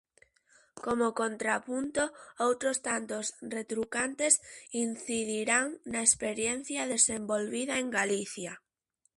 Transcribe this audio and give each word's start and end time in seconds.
Como 0.85 1.07
contrapunto, 1.21 2.03
outros 2.47 2.77
tantos 2.87 3.25
retrucantes 3.55 4.33
incidirán 4.85 5.67
na 5.91 6.01
experiencia 6.07 6.81
desenvolvida 6.93 7.73
en 7.81 7.87
Galicia. 7.99 8.53